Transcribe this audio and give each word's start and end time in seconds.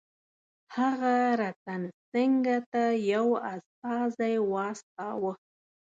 هغه 0.77 1.15
رتن 1.41 1.81
سینګه 2.09 2.57
ته 2.71 2.83
یو 3.13 3.27
استازی 3.53 4.35
واستاوه. 4.51 5.33